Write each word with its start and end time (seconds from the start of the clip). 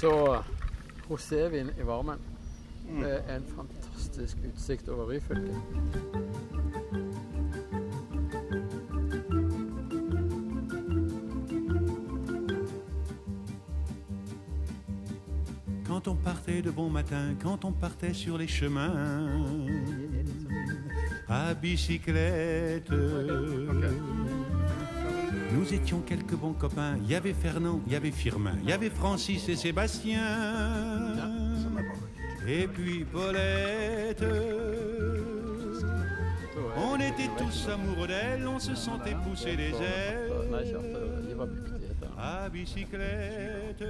Så 0.00 0.42
rosévin 1.10 1.70
i 1.80 1.86
varmen? 1.86 2.18
Det 3.00 3.22
er 3.28 3.36
en 3.36 3.44
fantastisk 3.56 4.36
utsikt 4.48 4.88
over 4.88 5.08
Ryfylke. 5.08 5.54
Quand 15.86 16.08
on 16.08 16.16
partait 16.24 16.62
de 16.62 16.70
bon 16.70 16.90
matin, 16.90 17.34
quand 17.42 17.64
on 17.64 17.72
partait 17.72 18.14
sur 18.14 18.38
les 18.38 18.48
chemins, 18.48 19.46
à 21.28 21.54
bicyclette. 21.54 22.92
Nous 25.52 25.74
étions 25.74 26.00
quelques 26.00 26.34
bons 26.34 26.52
copains. 26.52 26.96
Il 27.02 27.10
y 27.10 27.14
avait 27.14 27.32
Fernand, 27.32 27.80
il 27.86 27.92
y 27.92 27.96
avait 27.96 28.10
Firmin, 28.10 28.56
il 28.62 28.68
y 28.68 28.72
avait 28.72 28.90
Francis 28.90 29.48
et 29.48 29.56
Sébastien. 29.56 30.20
Et 32.46 32.66
puis 32.66 33.04
Paulette. 33.04 34.24
On 36.76 36.96
était 36.96 37.30
tous 37.38 37.68
amoureux 37.68 38.06
d'elle, 38.06 38.46
on 38.46 38.58
se 38.58 38.74
sentait 38.74 39.16
pousser 39.24 39.56
les 39.56 39.70
ailes. 39.70 40.30
Bicyclette. 42.52 43.82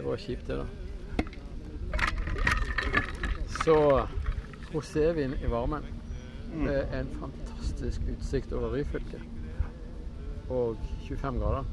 Det 0.00 0.08
var 0.08 0.16
kjipt, 0.16 0.46
det, 0.46 0.56
da. 0.56 0.66
Så 3.64 4.06
rosévin 4.72 5.34
i 5.44 5.46
varmen. 5.46 5.84
Det 6.64 6.76
er 6.92 7.00
en 7.00 7.10
fantastisk 7.20 8.00
utsikt 8.08 8.52
over 8.52 8.72
Ryfylke. 8.72 9.20
Og 10.48 10.76
25 11.08 11.38
grader. 11.38 11.64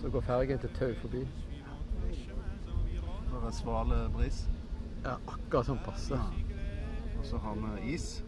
Så 0.00 0.08
går 0.08 0.20
fergen 0.20 0.58
til 0.58 0.70
Tau 0.78 0.94
forbi. 0.94 1.28
Det 3.28 3.44
er 3.46 3.50
sval 3.50 3.92
bris. 4.16 4.48
Ja, 5.04 5.18
akkurat 5.28 5.66
som 5.66 5.78
passe. 5.84 6.14
Og 7.18 7.26
så 7.26 7.36
har 7.36 7.54
vi 7.54 7.92
is. 7.92 8.24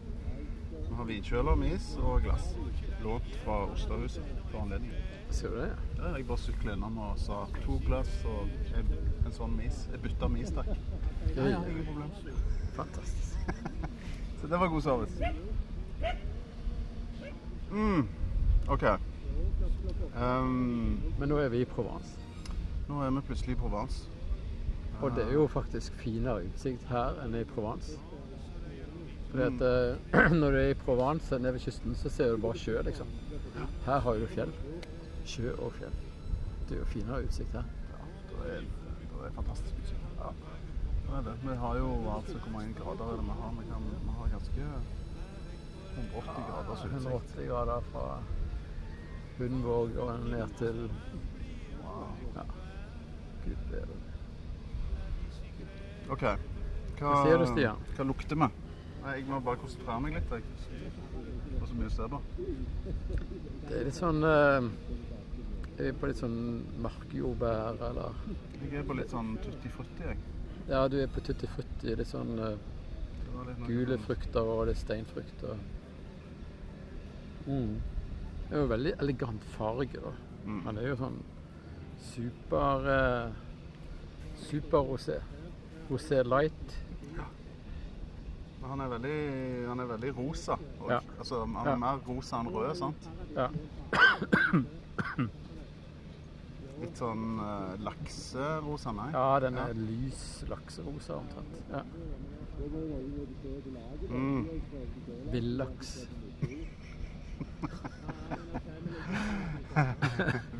Vi 0.89 0.95
har 0.95 1.03
vinkjøler 1.03 1.55
med 1.55 1.75
is 1.79 1.95
og 1.97 2.21
glass. 2.21 2.53
Lånt 3.01 3.35
fra 3.43 3.63
Osterhuset 3.71 4.23
for 4.51 4.61
anledningen. 4.61 5.14
Ser 5.29 5.49
du 5.49 5.57
det? 5.57 5.71
Ja, 5.97 6.11
jeg 6.15 6.27
bare 6.27 6.37
sykla 6.37 6.73
innom 6.75 6.97
og 6.97 7.17
sa 7.19 7.41
to 7.65 7.79
glass 7.85 8.11
og 8.29 8.49
en, 8.77 8.91
en 9.25 9.33
sånn 9.35 9.55
med 9.57 9.67
is. 9.71 9.81
Jeg 9.91 10.01
bytta 10.05 10.29
med 10.31 10.45
is, 10.45 10.53
takk. 10.55 10.69
Ja, 11.35 11.47
ja, 11.49 11.59
ingen 11.69 11.85
problem. 11.89 12.11
Fantastisk. 12.75 13.37
Så 14.41 14.47
det 14.51 14.59
var 14.61 14.67
god 14.71 14.81
service. 14.81 15.33
Mm. 17.71 18.07
OK. 18.71 18.83
Um, 20.15 21.01
Men 21.19 21.29
nå 21.29 21.37
er 21.41 21.49
vi 21.49 21.61
i 21.65 21.65
Provence. 21.67 22.15
nå 22.87 23.01
er 23.01 23.09
vi 23.11 23.21
plutselig 23.27 23.55
i 23.55 23.59
Provence. 23.59 24.09
Og 25.01 25.11
det 25.15 25.25
er 25.25 25.33
jo 25.33 25.47
faktisk 25.51 25.93
finere 25.99 26.45
utsikt 26.47 26.85
her 26.87 27.17
enn 27.25 27.35
i 27.35 27.43
Provence. 27.49 27.97
Fordi 29.31 29.43
at 29.49 29.63
eh, 29.67 30.31
når 30.39 30.51
du 30.51 30.57
er 30.61 30.69
i 30.71 30.77
Provence 30.85 31.35
nede 31.39 31.53
ved 31.57 31.65
kysten, 31.65 31.95
så 31.99 32.09
ser 32.09 32.31
du 32.31 32.37
bare 32.45 32.55
sjø, 32.57 32.77
liksom. 32.87 33.07
Her 33.85 33.99
har 33.99 34.21
du 34.21 34.27
fjell. 34.31 34.53
Sjø 35.25 35.51
og 35.57 35.71
fjell. 35.79 35.95
Det 36.69 36.75
er 36.75 36.81
jo 36.81 36.85
finere 36.89 37.23
utsikt 37.25 37.53
her. 37.57 37.65
Ja, 37.91 38.03
Det 38.29 38.51
er, 38.55 38.61
det 38.61 39.25
er 39.27 39.33
fantastisk 39.35 39.79
utsikt. 39.81 40.05
Ja. 40.19 40.29
Det 41.05 41.17
er 41.19 41.21
det. 41.29 41.35
Vi 41.43 41.55
har 41.63 41.77
jo 41.77 41.89
altså 42.15 42.37
Hvor 42.37 42.51
mange 42.51 42.73
grader 42.79 43.05
er 43.11 43.15
det 43.19 43.25
vi 43.25 43.35
har? 43.41 43.51
Vi, 43.59 43.65
kan, 43.71 43.83
vi 44.05 44.11
har 44.19 44.27
ganske 44.35 44.61
180 45.95 46.49
graders 46.49 46.85
utsikt. 46.85 47.05
180 47.05 47.47
grader 47.49 47.79
fra 47.91 48.05
Hundvåg 49.37 49.97
og 49.97 50.19
ned 50.29 50.57
til 50.57 50.89
Ja. 52.35 52.43
Gud 53.45 53.55
bedre. 53.71 53.97
OK. 56.09 56.21
Hva, 56.21 56.37
Hva 56.99 57.15
sier 57.25 57.37
du, 57.41 57.45
Stian? 57.49 57.81
Hva 57.97 58.03
lukter 58.07 58.35
vi? 58.39 58.47
Nei, 59.05 59.13
Jeg 59.19 59.25
må 59.29 59.39
bare 59.39 59.57
konsentrere 59.61 59.99
meg 60.01 60.13
litt. 60.17 60.31
Jeg. 60.31 60.43
Det 63.65 63.79
er 63.79 63.85
litt 63.87 63.97
sånn 63.97 64.21
eh, 65.77 65.87
Er 65.87 65.93
på 65.99 66.07
litt 66.09 66.17
sånn 66.21 66.37
markjordbær, 66.83 67.81
eller 67.89 68.13
Jeg 68.61 68.79
er 68.79 68.83
på 68.87 68.95
litt 68.97 69.09
sånn 69.13 69.35
tutti 69.43 69.69
frutti, 69.69 70.03
jeg. 70.03 70.17
Ja, 70.69 70.87
du 70.87 70.97
er 71.01 71.07
på 71.07 71.21
tutti 71.21 71.47
frutti. 71.47 71.93
Litt 71.95 72.09
sånn 72.09 72.39
uh, 72.39 72.55
litt 73.45 73.65
gule 73.67 73.97
frukter 74.01 74.41
og 74.41 74.65
litt 74.69 74.79
steinfrukter. 74.81 75.59
Mm. 77.45 77.75
Det 78.49 78.55
er 78.55 78.61
jo 78.63 78.69
veldig 78.71 78.93
elegant 79.03 79.43
farge, 79.55 79.99
da. 80.01 80.13
Mm. 80.45 80.61
Han 80.65 80.77
er 80.81 80.87
jo 80.89 80.95
sånn 81.03 81.19
super 82.13 82.89
uh, 82.89 83.41
Super-rosé. 84.45 85.19
Rosé 85.89 86.19
light. 86.25 86.73
Ja. 87.15 87.23
Han 88.67 88.81
er 88.83 88.89
veldig, 88.91 89.15
han 89.69 89.79
er 89.79 89.87
veldig 89.93 90.11
rosa. 90.17 90.57
Og, 90.81 90.89
Ja. 90.91 90.99
altså, 91.19 91.45
han 91.45 91.55
er 91.67 91.69
Ja. 91.71 91.75
mer 91.77 92.01
rosa 92.07 92.39
enn 92.41 92.49
rød, 92.51 92.75
sant? 92.75 93.09
Ja. 93.35 93.49
Litt 96.81 96.97
sånn 96.99 97.39
uh, 97.39 97.75
lakserosa, 97.85 98.91
nei? 98.97 99.09
ja, 99.13 99.27
den 99.45 99.55
er 99.61 99.71
lys 99.79 100.21
lakserosa 100.49 101.13
omtrent. 101.21 101.53
Ja. 101.71 101.81
Mm. 104.09 104.45
Villaks. 105.31 105.89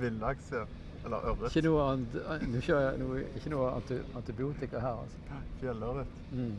Villaks, 0.01 0.51
ja. 0.51 0.65
Eller 1.05 1.17
ørret. 1.29 1.51
Ikke 1.51 1.61
noe, 1.67 1.81
annet, 1.91 2.13
ikke, 2.59 2.77
noe, 3.01 3.15
ikke 3.37 3.49
noe 3.53 3.65
anti, 3.75 3.95
antibiotika 4.17 4.77
her, 4.81 4.95
altså. 5.03 5.17
Fjellørret. 5.59 6.11
Mm. 6.31 6.57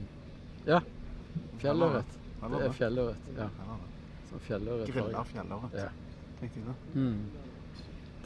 Ja. 0.69 0.81
Fjellørret. 1.63 2.11
Det 2.47 2.61
er 2.69 2.73
fjellørret. 2.77 3.21
Ja. 3.39 3.47
Sånn 4.31 4.43
fjellørret. 4.47 4.87
Grilla 4.93 5.21
fjellørret. 5.33 5.73
Ja. 5.81 5.89
Det. 6.41 6.49
Mm. 6.95 7.21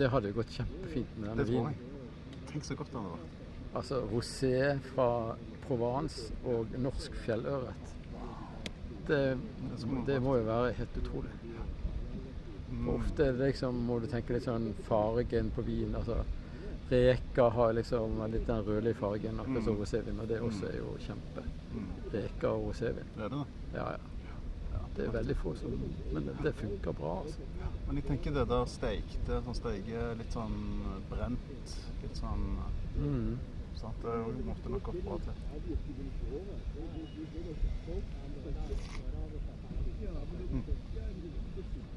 Det 0.00 0.08
hadde 0.08 0.32
gått 0.32 0.52
kjempefint 0.56 1.16
med 1.20 1.28
denne 1.28 1.44
vinen. 1.44 1.74
Tenk 2.48 2.64
så 2.64 2.74
godt 2.78 2.92
den 2.94 3.04
hadde 3.04 3.18
vært. 3.18 3.38
Altså 3.76 3.98
rosé 4.10 4.54
fra 4.90 5.08
Provence 5.66 6.32
og 6.48 6.72
norsk 6.80 7.18
fjellørret. 7.26 7.92
Det, 9.10 9.20
det 10.06 10.16
må 10.24 10.38
jo 10.38 10.46
være 10.48 10.72
helt 10.78 10.96
utrolig. 11.02 11.34
For 12.70 12.94
ofte 12.94 13.26
er 13.26 13.36
det 13.36 13.50
liksom, 13.50 13.80
må 13.86 13.98
du 14.00 14.06
tenke 14.10 14.34
litt 14.34 14.46
sånn 14.46 14.70
fargen 14.88 15.50
på 15.54 15.64
vin. 15.66 15.92
altså 15.98 16.22
Reker 16.90 17.52
har 17.54 17.74
liksom 17.76 18.16
litt 18.32 18.48
den 18.48 18.64
rødlige 18.66 18.98
fargen, 18.98 19.38
akkurat 19.42 19.66
som 19.68 19.78
rosévin. 19.78 20.22
Og 20.22 20.30
det 20.30 20.40
også 20.42 20.70
er 20.70 20.78
jo 20.80 20.94
kjempe. 21.04 21.44
Reker 22.14 22.48
og 22.54 22.70
rosévin. 22.70 23.12
Det 23.18 23.28
er 23.28 23.34
det. 23.36 23.44
Ja, 23.76 23.90
ja. 23.98 24.00
Det 24.96 25.06
er 25.06 25.12
veldig 25.12 25.36
få 25.36 25.54
som 25.56 25.70
Men 26.12 26.30
det, 26.42 26.54
funker 26.54 26.92
bra, 26.92 27.20
altså. 27.20 27.40
Men 27.86 27.96
jeg 27.96 28.04
tenker 28.04 28.30
det 28.34 28.48
der 28.48 28.64
steikte, 28.64 29.38
sånn 29.46 29.54
steike, 29.54 30.02
litt 30.18 30.32
sånn 30.34 30.56
brent, 31.10 31.76
litt 32.02 32.16
sånn 32.16 32.44
Mm. 32.96 33.38
sant? 33.76 34.02
Det 34.02 34.44
måtte 34.46 34.68
nok 34.70 34.82
gått 34.82 35.04
bra 35.04 35.18
til. 35.18 35.32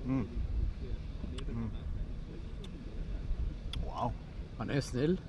Mm. 0.05 0.27
Mm. 1.49 1.69
Wow. 3.85 4.11
Han 4.57 4.69
er 4.69 4.79
snill. 4.81 5.19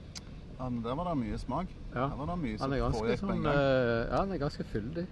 Ja, 0.58 0.68
men 0.68 0.82
der 0.84 0.94
var 0.94 1.08
det 1.08 1.16
mye 1.24 1.38
smak. 1.38 1.66
Ja. 1.94 2.00
Der 2.00 2.16
var 2.16 2.26
det 2.26 2.38
mye 2.42 2.58
Han 2.60 2.72
er 2.72 2.78
ganske 2.82 3.16
sånn 3.20 3.46
eh, 3.46 4.10
Ja, 4.10 4.20
han 4.20 4.32
er 4.32 4.38
ganske 4.38 4.64
fyldig. 4.64 5.06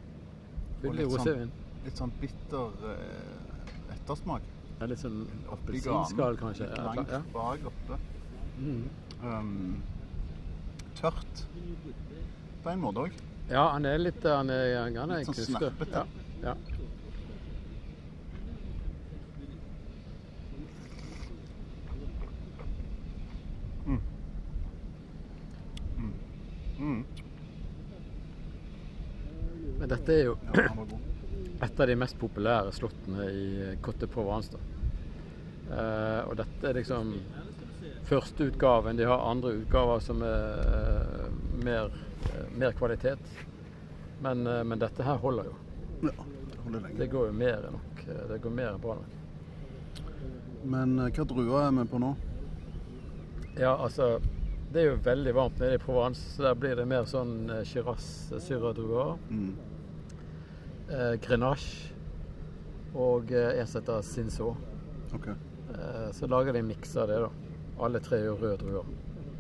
Fyldig 0.83 1.07
rosévin. 1.07 1.17
sånn- 1.17 1.27
rosévin. 1.27 1.51
Litt 1.83 1.99
sånn 1.99 2.13
bitter 2.21 2.91
eh, 2.93 3.95
ettersmak. 3.95 4.45
Ja, 4.79 4.89
litt 4.91 5.03
sånn 5.03 5.25
appelsinskall, 5.55 6.39
kanskje. 6.41 6.69
Litt 6.71 6.85
langt 6.87 7.11
ja. 7.15 7.23
bak 7.35 7.67
oppe. 7.71 7.99
Mm. 8.59 8.85
Um, 9.23 9.83
tørt 10.99 11.45
på 12.63 12.71
en 12.71 12.83
måte 12.83 13.07
òg. 13.07 13.21
ja, 13.49 13.63
han 13.73 13.87
er 13.89 13.99
litt 13.99 14.25
Han 14.27 14.51
er, 14.51 14.75
han 14.83 15.15
er 15.15 15.23
Litt 15.23 15.31
sånn 15.31 15.55
snappete. 15.55 16.05
Ja, 16.43 16.53
ja. 16.53 16.57
Mm. 26.83 27.05
Men 29.79 29.89
dette 29.89 30.15
er 30.15 30.25
jo 30.25 30.33
Ja, 30.43 30.63
han 30.69 30.77
var 30.77 30.87
god. 30.91 31.11
Et 31.83 31.89
av 31.89 31.91
de 31.91 31.97
mest 31.99 32.15
populære 32.21 32.71
slottene 32.77 33.25
i 33.35 33.47
Cote 33.83 34.07
Provence. 34.07 34.55
Eh, 35.73 36.21
og 36.29 36.37
dette 36.39 36.69
er 36.69 36.77
liksom 36.79 37.09
førsteutgaven. 38.07 38.97
De 39.01 39.07
har 39.09 39.25
andre 39.27 39.57
utgaver 39.59 39.99
som 40.05 40.23
er 40.23 40.61
eh, 40.63 41.25
mer, 41.65 41.91
eh, 42.31 42.45
mer 42.55 42.77
kvalitet. 42.79 43.25
Men, 44.23 44.47
eh, 44.47 44.63
men 44.63 44.79
dette 44.79 45.03
her 45.03 45.19
holder 45.25 45.51
jo. 45.51 45.57
Ja, 46.05 46.15
det 46.53 46.61
holder 46.63 46.85
lenge. 46.87 46.99
Det 47.01 47.11
går 47.17 47.27
jo 47.33 47.35
mer 47.41 47.67
enn 47.67 47.75
nok. 47.81 48.05
Eh, 48.07 48.23
Det 48.31 48.39
går 48.45 48.55
mer 48.61 48.71
enn 48.77 48.85
bra 48.87 48.95
nok. 49.01 50.07
Men 50.63 50.95
eh, 51.03 51.11
hva 51.11 51.27
druer 51.35 51.67
er 51.67 51.75
vi 51.81 51.89
på 51.91 51.99
nå? 52.05 52.13
Ja, 53.59 53.75
altså 53.75 54.21
Det 54.73 54.81
er 54.81 54.93
jo 54.93 55.03
veldig 55.05 55.35
varmt 55.37 55.59
nede 55.61 55.75
i 55.77 55.83
Provence, 55.83 56.23
så 56.37 56.47
der 56.47 56.55
blir 56.57 56.77
det 56.79 56.87
mer 56.89 57.05
sånn 57.05 57.51
Shiraz 57.69 58.31
syradruer. 58.41 59.19
Mm. 59.29 59.51
Eh, 60.93 61.15
Grenache 61.25 61.89
og 62.93 63.31
eh, 63.33 63.61
en 63.61 63.67
som 63.67 63.81
heter 63.81 64.03
Cinsault. 64.05 64.57
Eh, 65.15 66.11
så 66.13 66.27
lager 66.29 66.53
de 66.53 66.61
en 66.61 66.69
miks 66.69 66.97
av 67.01 67.09
det, 67.09 67.21
da. 67.23 67.31
Alle 67.81 68.01
tre 68.05 68.19
er 68.21 68.29
jo 68.29 68.35
røde 68.37 68.59
druer. 68.61 68.91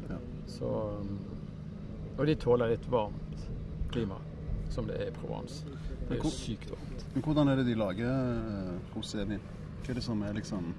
Ja. 0.08 0.16
Så 0.48 0.70
Og 2.18 2.26
de 2.28 2.34
tåler 2.36 2.72
litt 2.72 2.86
varmt 2.92 3.44
klima, 3.92 4.16
som 4.70 4.88
det 4.88 4.96
er 5.00 5.10
i 5.10 5.16
Provence. 5.16 5.66
Det 6.08 6.16
er 6.16 6.24
jo 6.24 6.32
sykt 6.32 6.72
varmt. 6.72 7.04
Men 7.12 7.26
hvordan 7.26 7.52
er 7.52 7.60
det 7.60 7.66
de 7.68 7.76
lager 7.76 8.08
eh, 8.08 8.96
rosévin? 8.96 9.44
Hva 9.82 9.92
er 9.92 10.00
det 10.00 10.06
som 10.06 10.22
er 10.22 10.36
liksom 10.36 10.72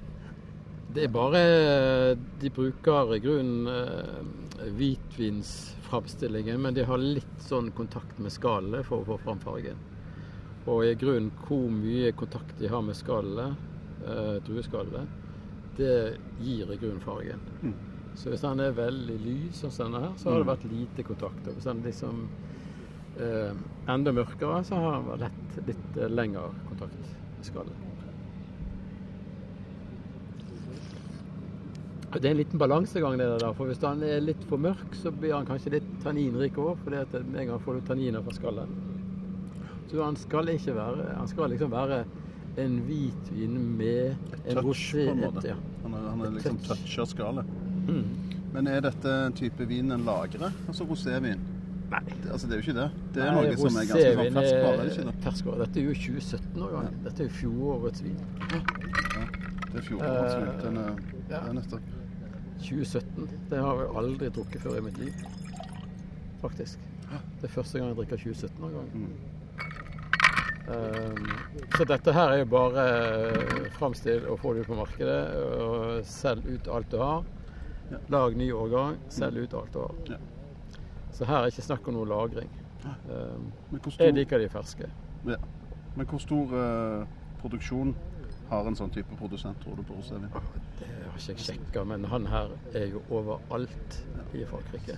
Det 0.95 1.03
er 1.03 1.09
bare 1.11 2.15
De 2.39 2.49
bruker 2.53 3.15
i 3.15 3.19
grunnen 3.19 3.67
eh, 3.69 4.67
hvitvinsframstillingen, 4.77 6.61
men 6.61 6.73
de 6.73 6.85
har 6.89 6.97
litt 6.97 7.41
sånn 7.45 7.69
kontakt 7.77 8.17
med 8.17 8.33
skallene 8.33 8.81
for 8.87 9.03
å 9.03 9.13
få 9.13 9.21
fram 9.25 9.41
fargen. 9.43 9.77
Og 10.63 10.85
i 10.87 10.93
grunnen 10.95 11.31
hvor 11.43 11.65
mye 11.71 12.13
kontakt 12.15 12.55
de 12.59 12.69
har 12.71 12.83
med 12.85 12.95
skallet, 12.95 13.57
eh, 14.07 14.37
drueskallet, 14.47 15.19
det 15.77 16.17
gir 16.39 16.71
i 16.71 16.77
grunnen 16.77 17.03
fargen. 17.03 17.41
Mm. 17.61 17.73
Så 18.15 18.29
hvis 18.29 18.43
den 18.45 18.61
er 18.61 18.75
veldig 18.77 19.15
lys, 19.19 19.59
sånn 19.59 19.73
som 19.73 19.89
denne 19.89 20.05
her, 20.05 20.17
så 20.21 20.29
har 20.29 20.43
det 20.43 20.51
vært 20.51 20.67
lite 20.69 21.05
kontakt. 21.07 21.47
Og 21.47 21.57
hvis 21.57 21.67
den 21.67 21.81
liksom 21.83 22.27
eh, 23.17 23.63
enda 23.89 24.13
mørkere, 24.13 24.61
så 24.67 24.79
har 24.79 25.01
den 25.01 25.25
lett 25.25 25.57
litt 25.71 25.97
eh, 25.97 26.13
lengre 26.13 26.51
kontakt 26.69 27.09
med 27.39 27.49
skallet. 27.49 27.89
Det 32.13 32.27
er 32.29 32.35
en 32.35 32.37
liten 32.37 32.61
balansegang, 32.61 33.17
det 33.17 33.25
der. 33.41 33.53
For 33.57 33.65
hvis 33.65 33.81
den 33.81 34.03
er 34.05 34.19
litt 34.21 34.43
for 34.45 34.61
mørk, 34.61 34.93
så 35.01 35.09
blir 35.09 35.33
han 35.33 35.47
kanskje 35.49 35.79
litt 35.79 35.87
tanninrik 36.03 36.59
òg. 36.61 36.75
For 36.83 36.93
med 36.93 37.39
en 37.41 37.55
gang 37.55 37.63
får 37.63 37.79
du 37.79 37.87
tanniner 37.87 38.21
fra 38.21 38.35
skallet. 38.37 38.92
Så 39.91 40.03
han 40.03 40.15
skal 40.17 40.49
ikke 40.53 40.75
være 40.75 41.15
Han 41.17 41.27
skal 41.27 41.49
liksom 41.53 41.71
være 41.71 42.03
en 42.57 42.75
hvitvin 42.85 43.55
med 43.77 44.15
en 44.45 44.55
touch, 44.55 44.65
rosé 44.65 45.07
en 45.09 45.23
måte. 45.23 45.47
Ja. 45.47 45.55
Han 45.83 45.93
er, 45.97 46.09
han 46.09 46.21
er 46.21 46.35
liksom 46.35 46.57
Touch. 46.57 46.83
toucher 46.85 47.05
skallet. 47.09 47.45
Mm. 47.87 48.03
Men 48.53 48.67
er 48.69 48.83
dette 48.85 49.15
en 49.25 49.33
type 49.33 49.65
vin 49.67 49.91
en 49.91 50.05
lagrer? 50.05 50.53
Altså 50.67 50.85
rosévin? 50.85 51.41
Nei. 51.93 52.01
Altså, 52.31 52.47
det 52.47 52.55
er 52.55 52.61
jo 52.61 52.65
ikke 52.67 52.77
det. 52.77 52.85
Det 53.13 53.23
er 53.23 53.31
Nei, 53.31 53.41
noe 53.47 53.57
som 53.57 53.79
er 53.81 53.89
ganske 53.89 54.13
sånn 54.13 54.37
ferskvare, 54.37 54.73
er 54.73 54.77
det 54.77 54.85
er 54.85 54.93
ikke 54.93 55.49
det? 55.49 55.57
Dette 55.63 55.81
er 55.81 55.83
jo 55.83 55.97
2017-årgang. 56.03 56.87
Dette 57.07 57.23
er 57.23 57.27
jo 57.27 57.33
fjorårets 57.39 58.05
vin. 58.05 58.23
Det 58.53 59.81
er 59.81 59.85
fjorårets 59.89 60.37
vin. 60.37 60.55
Den 60.63 60.79
er, 60.83 61.03
ja. 61.11 61.27
det 61.27 61.41
er 61.41 61.53
nettopp. 61.59 61.91
2017. 62.63 63.29
Det 63.51 63.59
har 63.59 63.83
jeg 63.83 63.93
aldri 64.01 64.31
drukket 64.37 64.65
før 64.65 64.79
i 64.79 64.83
mitt 64.87 64.97
liv. 65.01 65.21
Faktisk. 66.41 66.89
Det 67.11 67.49
er 67.49 67.53
første 67.53 67.79
gang 67.79 67.91
jeg 67.91 67.99
drikker 68.01 68.23
2017-årgang. 68.23 68.89
Mm. 68.93 69.32
Um, 70.63 71.25
så 71.75 71.85
dette 71.87 72.13
her 72.15 72.33
er 72.33 72.43
jo 72.43 72.49
bare 72.53 72.83
uh, 73.35 73.65
framstill 73.75 74.27
og 74.31 74.39
få 74.39 74.53
det 74.53 74.63
ut 74.63 74.71
på 74.71 74.79
markedet. 74.79 75.21
Og 75.63 76.05
selg 76.07 76.47
ut 76.47 76.69
alt 76.71 76.91
du 76.91 76.99
har. 77.01 77.25
Lag 78.09 78.37
ny 78.39 78.47
årgang, 78.55 78.97
selg 79.13 79.43
ut 79.43 79.57
alt 79.59 79.73
du 79.75 79.81
har. 79.83 80.21
Så 81.13 81.27
her 81.29 81.43
er 81.43 81.51
ikke 81.51 81.65
snakk 81.65 81.87
om 81.91 81.99
noe 81.99 82.09
lagring. 82.09 82.49
Hvor 82.83 83.99
jeg 83.99 84.15
liker 84.15 84.41
de 84.41 84.49
ferske. 84.51 84.89
ja. 85.27 85.41
Men 85.95 86.07
hvor 86.09 86.17
stor 86.17 86.53
eh, 86.57 87.03
produksjon 87.41 87.93
har 88.49 88.67
en 88.67 88.77
sånn 88.77 88.91
type 88.93 89.15
produsent, 89.17 89.59
tror 89.61 89.77
du, 89.77 89.83
på 89.85 89.97
rosévin? 89.97 90.29
Det 90.79 90.87
har 90.89 91.17
ikke 91.19 91.35
jeg 91.35 91.43
sjekka, 91.45 91.83
men 91.89 92.05
han 92.09 92.25
her 92.29 92.53
er 92.73 92.87
jo 92.95 93.03
overalt 93.13 93.99
i 94.33 94.45
Frankrike. 94.49 94.97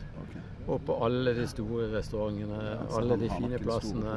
Og 0.71 0.79
på 0.87 0.95
alle 1.05 1.35
de 1.35 1.47
store 1.51 1.89
restaurantene, 1.93 2.61
alle 2.95 3.19
de 3.21 3.29
fine 3.33 3.59
plassene. 3.59 4.15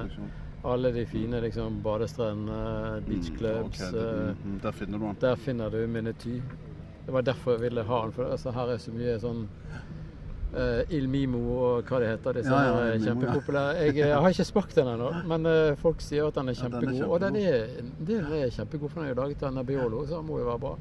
Alle 0.65 0.93
de 0.93 1.07
fine 1.07 1.41
liksom, 1.41 1.83
badestrendene, 1.83 3.03
beachclubs. 3.07 3.81
Mm, 3.81 3.89
okay. 3.89 4.29
eh, 4.29 4.37
mm, 4.45 4.59
Der 4.63 4.73
finner 4.73 4.99
du 4.99 5.05
den. 5.05 5.17
Der 5.21 5.37
finner 5.37 5.71
du 5.71 5.87
Minety. 5.87 6.41
Det 7.07 7.13
var 7.13 7.23
derfor 7.23 7.53
jeg 7.53 7.61
ville 7.61 7.83
ha 7.83 8.03
den. 8.03 8.13
For 8.13 8.25
altså, 8.25 8.51
her 8.51 8.73
er 8.75 8.83
så 8.83 8.93
mye 8.93 9.15
sånn 9.23 9.47
uh, 10.55 10.83
Il 10.93 11.09
Mimo 11.09 11.39
og 11.57 11.89
hva 11.89 12.01
det 12.03 12.11
heter. 12.11 12.41
Disse 12.41 12.53
Ja, 12.53 12.65
ja, 12.67 12.93
er 12.93 12.99
kjempepopulære. 13.07 13.79
Jeg, 13.87 13.97
jeg, 14.03 14.13
har 14.17 14.35
ikke 14.35 14.45
smakt 14.45 14.77
den 14.77 14.91
ennå, 14.93 15.09
men 15.33 15.49
uh, 15.49 15.79
folk 15.81 16.03
sier 16.05 16.29
at 16.29 16.41
den 16.41 16.53
er 16.53 16.59
Ja, 16.59 16.69
den 16.69 16.77
er 16.77 16.93
kjempegod. 16.93 17.09
Og 17.09 17.21
den 17.25 17.41
er, 17.41 17.67
den 18.11 18.33
er 18.43 18.55
kjempegod, 18.59 18.91
for 18.91 19.01
den 19.01 19.09
er 19.09 19.15
jo 19.15 19.21
laget 19.23 19.43
av 19.49 19.55
Nebbiolo, 19.57 20.05
så 20.07 20.19
den 20.19 20.29
må 20.29 20.41
jo 20.43 20.49
være 20.51 20.63
bra. 20.67 20.75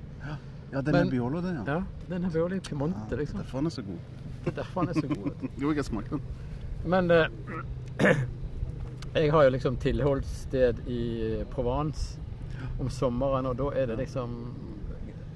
Ja, 0.74 0.82
den 0.82 0.96
er 0.96 1.10
Biolo, 1.10 1.42
det, 1.42 1.54
ja. 1.62 1.78
Ja, 1.78 1.82
den 2.10 2.26
er 2.26 2.34
Biolo 2.34 2.56
i 2.58 2.60
Piemonte, 2.60 3.16
liksom. 3.16 3.40
Derfor 3.40 3.62
den 3.62 3.70
er 3.72 3.76
så 3.78 3.82
god. 3.88 4.00
Det 4.44 4.52
er 4.52 4.58
derfor 4.62 4.82
den 4.82 4.90
er 4.90 5.02
så 5.02 5.08
god. 5.08 5.46
Jo, 5.62 5.70
jeg 5.70 5.76
har 5.78 5.84
smakt 5.84 6.10
den. 6.10 6.22
Men 6.86 7.12
eh, 7.12 7.28
jeg 9.18 9.32
har 9.34 9.44
jo 9.44 9.54
liksom 9.56 9.78
tilholdssted 9.82 10.80
i 10.88 11.44
Provence 11.52 12.20
om 12.80 12.90
sommeren, 12.90 13.46
og 13.50 13.58
da 13.58 13.72
er 13.76 13.90
det 13.90 13.98
liksom 14.02 14.36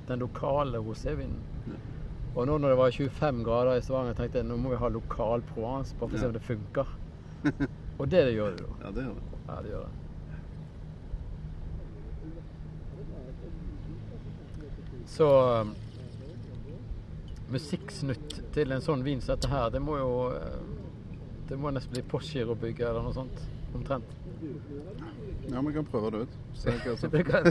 den 0.07 0.19
lokale 0.19 0.77
rosévinen. 0.77 1.39
Og 2.35 2.47
nå 2.47 2.57
når 2.57 2.69
det 2.69 2.77
var 2.79 2.91
25 2.95 3.43
grader 3.43 3.75
i 3.75 3.81
Stavanger, 3.83 4.15
tenkte 4.15 4.39
jeg 4.39 4.47
nå 4.47 4.57
må 4.59 4.71
vi 4.71 4.79
ha 4.79 4.89
lokal 4.91 5.43
Provence, 5.49 5.95
bare 5.99 6.09
for 6.09 6.17
å 6.17 6.21
se 6.21 6.29
om 6.29 6.35
det 6.37 6.43
funker. 6.47 6.93
Og 7.99 8.07
det, 8.09 8.23
det 8.25 8.33
gjør 8.33 8.55
det 8.55 8.63
jo. 8.63 8.71
Ja, 8.81 8.91
det 8.95 9.03
gjør 9.03 9.17
det. 9.17 9.39
Ja, 9.47 9.57
det 9.61 9.73
gjør 9.73 9.83
det. 9.85 9.97
Så 15.11 15.27
um, 15.61 15.73
musikksnutt 17.51 18.37
til 18.55 18.71
en 18.71 18.83
sånn 18.85 19.03
vin 19.03 19.21
som 19.21 19.35
dette 19.35 19.51
her, 19.51 19.67
det 19.73 19.81
må 19.83 19.97
jo 19.99 20.11
eh, 20.37 20.61
Det 21.49 21.57
må 21.59 21.73
nesten 21.75 21.91
bli 21.91 22.03
Postgirobygget 22.07 22.85
eller 22.87 23.03
noe 23.03 23.15
sånt. 23.17 23.41
Omtrent. 23.73 24.15
Ja, 25.51 25.61
vi 25.61 25.73
kan 25.73 25.85
prøve 25.85 26.11
det 26.11 26.23
ut. 26.25 26.37
Se 26.57 26.73
hva 26.83 26.95
som, 26.97 27.11
funker. 27.11 27.43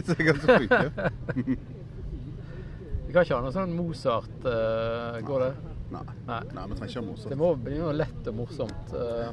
Vi 3.11 3.13
kan 3.13 3.25
ikke 3.25 3.35
ha 3.35 3.41
noe 3.43 3.51
sånn 3.51 3.73
Mozart, 3.75 4.45
uh, 4.45 5.17
går 5.27 5.43
det? 5.43 5.51
Nei. 5.91 6.03
Nei. 6.29 6.41
Nei, 6.55 6.63
vi 6.71 6.77
trenger 6.79 6.93
ikke 6.93 7.01
ha 7.01 7.07
Mozart. 7.09 7.31
Det 7.33 7.39
må 7.41 7.49
bli 7.59 7.79
noe 7.81 7.95
lett 7.97 8.29
og 8.31 8.37
morsomt. 8.37 8.93
Uh, 8.95 9.31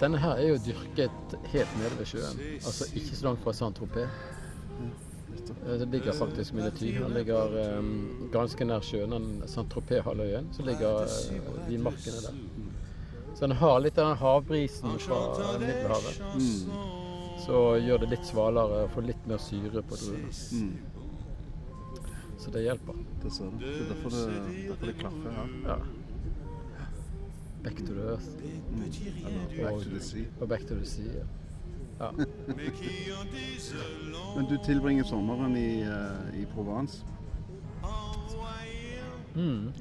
Denne 0.00 0.16
her 0.20 0.38
er 0.40 0.46
jo 0.54 0.60
dyrket 0.64 1.34
helt 1.52 1.72
nede 1.76 1.96
ved 1.98 2.06
sjøen. 2.08 2.38
Altså 2.64 2.86
ikke 2.96 3.16
så 3.16 3.26
langt 3.26 3.42
fra 3.44 3.52
Saint-Tropez. 3.56 4.08
Eh, 5.66 5.78
Det 5.78 5.88
ligger 5.92 6.12
faktisk 6.12 6.52
Minety. 6.54 6.92
Den 6.98 7.14
ligger 7.14 7.56
eh, 7.62 7.82
ganske 8.32 8.64
nær 8.64 8.80
sjøen, 8.80 9.10
den 9.10 9.42
Saint-Tropez-halvøyen. 9.46 10.48
Så 10.52 10.62
ligger 10.66 11.02
eh, 11.04 11.68
vinmarkene 11.68 12.20
der. 12.26 12.34
Så 13.34 13.40
den 13.46 13.56
har 13.56 13.78
litt 13.80 13.98
av 13.98 14.08
den 14.10 14.16
havbrisen 14.20 14.98
fra 14.98 15.20
Middelhavet. 15.58 16.22
Så 17.46 17.60
gjør 17.80 17.98
det 18.02 18.08
litt 18.10 18.26
svalere 18.28 18.82
og 18.84 18.90
får 18.94 19.06
litt 19.06 19.26
mer 19.30 19.38
syre 19.40 19.82
på 19.82 19.96
druene. 19.96 20.32
Mm, 20.52 20.76
Så 22.40 22.50
det 22.50 22.62
hjelper. 22.64 22.94
det 23.22 23.32
ser 23.32 23.44
du. 23.44 23.58
Det 23.64 23.70
er 23.80 23.88
derfor 23.94 24.10
det, 24.10 24.26
derfor 24.68 24.86
det 24.86 24.94
klaffer 24.98 25.30
her. 25.38 25.48
Ja. 25.66 25.76
Back 27.64 27.76
to 27.86 27.92
the 27.94 28.04
earth 28.12 28.28
Mm. 28.70 28.82
Eller 29.58 29.70
back 29.70 29.82
to 29.84 29.90
the 29.90 30.00
sea. 30.00 30.24
og 30.40 30.48
back 30.48 30.62
to 30.68 30.74
the 30.74 30.84
sea. 30.86 31.04
Ja. 31.14 31.24
Ja. 32.00 32.10
Men 34.36 34.48
du 34.48 34.56
tilbringer 34.64 35.04
sommeren 35.04 35.56
i, 35.56 35.82
uh, 35.84 36.40
i 36.40 36.46
Provence. 36.54 37.04
Mm. 39.34 39.72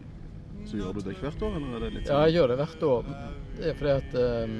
Så 0.65 0.77
gjør 0.77 0.93
du 0.93 1.01
det 1.01 1.15
hvert 1.17 1.41
år, 1.41 1.55
eller 1.57 1.77
er 1.77 1.85
det 1.85 1.93
litt 1.95 2.03
ja, 2.03 2.11
sånn? 2.11 2.25
jeg 2.27 2.35
gjør 2.35 2.51
det 2.51 2.57
hvert 2.59 2.83
år. 2.89 3.07
Det 3.57 3.69
er 3.69 3.77
fordi 3.79 3.93
at 3.95 4.17
eh, 4.19 4.51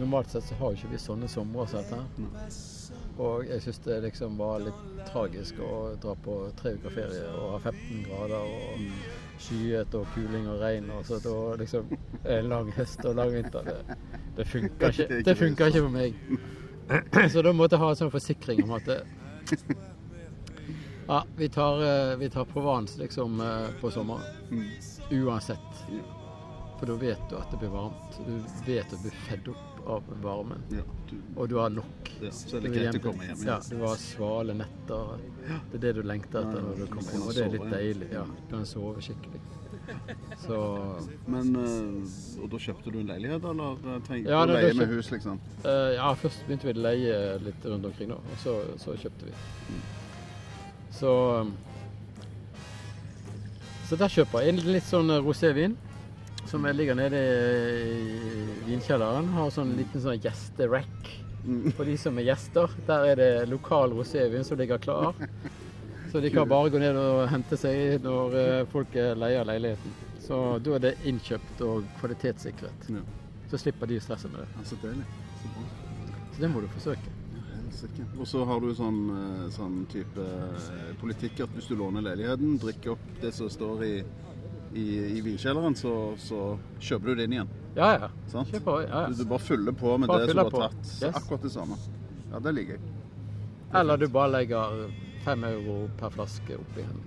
normalt 0.00 0.30
sett 0.30 0.46
så 0.46 0.58
har 0.60 0.76
ikke 0.76 0.90
vi 0.92 1.00
sånne 1.02 1.30
somre 1.32 1.66
som 1.70 1.88
dette. 1.90 2.52
Og 3.20 3.48
jeg 3.48 3.64
syns 3.64 3.80
det 3.84 3.96
liksom 4.04 4.38
var 4.38 4.62
litt 4.64 4.84
tragisk 5.10 5.58
å 5.64 5.72
dra 6.00 6.14
på 6.24 6.36
tre 6.60 6.76
uker 6.78 6.94
ferie 6.94 7.26
og 7.34 7.56
ha 7.56 7.72
15 7.72 8.06
grader 8.06 8.54
og 8.54 8.86
skyet 9.42 9.98
og 9.98 10.06
kuling 10.14 10.46
og 10.52 10.62
regn. 10.62 10.88
Og 10.94 11.04
så 11.08 11.18
da 11.24 11.36
liksom 11.60 11.90
en 12.22 12.48
lang 12.52 12.70
høst 12.78 13.04
og 13.04 13.18
lang 13.18 13.34
vinter. 13.34 13.66
Det, 13.66 13.98
det 14.38 14.48
funker 14.54 14.86
er 14.92 15.04
ikke 15.04 15.22
Det 15.26 15.36
funker 15.42 15.74
ikke 15.74 15.84
for 15.88 15.98
meg. 15.98 16.24
Så 17.32 17.42
da 17.42 17.52
måtte 17.52 17.76
jeg 17.76 17.84
ha 17.84 17.90
en 17.94 17.98
sånn 18.00 18.12
forsikring 18.12 18.64
om 18.66 18.76
at 18.78 18.88
det, 18.90 19.00
Ja, 21.10 21.24
vi 21.36 21.48
tar, 21.48 21.80
eh, 21.82 22.16
vi 22.16 22.28
tar 22.30 22.44
Provence 22.44 22.98
liksom 23.00 23.40
eh, 23.40 23.68
på 23.80 23.90
sommeren. 23.90 24.22
Mm. 24.50 24.66
Uansett. 25.10 25.72
For 26.78 26.86
da 26.86 26.94
vet 26.94 27.24
du 27.30 27.36
at 27.36 27.50
det 27.50 27.58
blir 27.60 27.72
varmt. 27.72 28.20
Du 28.26 28.36
vet 28.66 28.84
at 28.86 28.90
du 28.94 29.02
blir 29.08 29.16
fedd 29.26 29.48
opp 29.52 29.88
av 29.90 30.04
varmen. 30.22 30.62
Ja, 30.70 30.84
du, 31.10 31.16
Og 31.36 31.48
du 31.48 31.56
har 31.58 31.70
nok. 31.70 32.12
ja, 32.22 32.30
så 32.30 32.56
er 32.56 32.60
det 32.68 32.70
greit 32.76 33.00
å 33.00 33.02
komme 33.08 33.26
hjem 33.26 33.42
Ja, 33.48 33.58
du 33.70 33.82
har 33.82 33.98
svale 34.00 34.54
netter. 34.54 35.18
Det 35.72 35.80
er 35.80 35.82
det 35.88 35.92
du 35.98 36.02
lengter 36.06 36.46
etter 36.46 36.62
når 36.62 36.78
du 36.78 36.84
du 36.84 36.92
kommer 36.94 37.12
hjem. 37.16 37.26
Og 37.26 37.34
det 37.34 37.44
er 37.44 37.54
litt 37.56 37.70
deilig. 37.74 38.10
Ja, 38.14 38.24
du 38.30 38.54
kan 38.54 38.68
sove 38.68 39.02
skikkelig. 39.04 39.42
Så 40.40 40.56
Men 41.30 41.50
eh, 41.56 42.42
Og 42.42 42.50
da 42.52 42.60
kjøpte 42.62 42.92
du 42.94 42.98
en 43.00 43.06
leilighet, 43.10 43.44
eller 43.44 43.76
tenkte 44.06 44.30
ja, 44.30 44.44
du 44.46 44.52
å 44.54 44.56
leie 44.58 44.74
med 44.78 44.88
hus, 44.94 45.10
liksom? 45.12 45.38
eh, 45.64 45.94
Ja, 45.98 46.12
først 46.14 46.46
begynte 46.46 46.68
vi 46.70 46.74
å 46.78 46.82
leie 46.86 47.16
litt 47.44 47.64
rundt 47.68 47.84
omkring, 47.90 48.08
da. 48.14 48.18
Og 48.20 48.40
så, 48.44 48.56
så 48.80 48.96
kjøpte 49.00 49.28
vi. 49.30 49.34
Så 51.00 51.12
Så 53.88 53.96
der 53.98 54.12
kjøper 54.12 54.44
jeg 54.46 54.60
litt 54.66 54.86
sånn 54.86 55.10
rosévin. 55.24 55.74
Som 56.50 56.64
jeg 56.66 56.76
ligger 56.78 56.96
nede 56.98 57.18
i 57.20 58.44
vinkjelleren. 58.68 59.28
Har 59.36 59.50
sånn 59.54 59.74
liten 59.78 60.02
sånn 60.02 60.20
gjesterack 60.22 61.16
Mm. 61.40 61.70
for 61.72 61.88
de 61.88 61.94
som 61.96 62.18
er 62.20 62.26
gjester. 62.26 62.68
Der 62.84 63.04
er 63.08 63.16
det 63.16 63.48
lokal 63.48 63.94
rosévin 63.96 64.42
som 64.44 64.58
ligger 64.60 64.76
klar. 64.78 65.14
Så 66.12 66.20
de 66.20 66.30
kan 66.30 66.48
bare 66.48 66.70
gå 66.70 66.78
ned 66.82 66.96
og 66.98 67.28
hente 67.30 67.56
seg 67.60 68.00
når 68.04 68.34
eh, 68.40 68.64
folk 68.72 68.94
eh, 68.98 69.12
leier 69.18 69.44
leiligheten. 69.46 69.92
Så 70.24 70.38
da 70.62 70.74
er 70.76 70.82
det 70.84 70.92
innkjøpt 71.10 71.62
og 71.66 71.86
kvalitetssikret. 72.00 72.90
Ja. 72.90 73.02
Så 73.50 73.58
slipper 73.58 73.86
de 73.90 73.98
stresset 74.02 74.30
med 74.32 74.44
det. 74.44 74.48
Ja, 74.56 74.64
så 74.70 74.78
deilig. 74.82 75.06
Så 75.40 75.52
bra. 75.54 75.64
Så 76.34 76.42
det 76.44 76.50
må 76.52 76.62
du 76.62 76.68
forsøke. 76.74 77.14
Ja, 77.80 78.04
Og 78.20 78.26
så 78.28 78.42
har 78.44 78.60
du 78.60 78.72
sånn, 78.74 78.98
eh, 79.16 79.46
sånn 79.54 79.78
type 79.90 80.26
politikk 81.00 81.40
at 81.46 81.54
hvis 81.56 81.70
du 81.70 81.76
låner 81.78 82.04
leiligheten, 82.04 82.58
drikker 82.62 82.96
opp 82.96 83.06
det 83.22 83.32
som 83.34 83.50
står 83.50 83.84
i, 83.86 83.94
i, 84.74 84.86
i 85.18 85.22
vinkjelleren, 85.24 85.74
så, 85.78 85.94
så 86.20 86.56
kjøper 86.82 87.10
du 87.14 87.20
det 87.22 87.28
inn 87.30 87.38
igjen. 87.38 87.52
Ja, 87.78 87.92
ja. 88.02 88.08
Sant? 88.30 88.50
Kjøper. 88.50 88.82
Ja, 88.88 89.04
Du, 89.06 89.14
ja. 89.14 89.18
du 89.22 89.30
bare 89.30 89.46
fyller 89.46 89.72
på 89.78 89.94
med 89.98 90.10
Bare 90.10 90.26
det 90.26 90.34
som 90.34 90.42
du 90.42 90.46
har 90.58 90.68
tatt. 90.68 90.80
Yes. 90.90 91.14
Akkurat 91.22 91.46
det 91.46 91.52
samme. 91.54 91.78
Ja, 92.32 92.42
det 92.42 92.54
liker 92.58 92.76
jeg. 92.78 92.96
Eller 93.80 93.96
du 94.02 94.08
bare 94.10 94.32
legger 94.34 94.90
fem 95.24 95.44
euro 95.44 95.76
per 96.00 96.10
flaske 96.14 96.56
oppi 96.58 96.84
en 96.86 97.00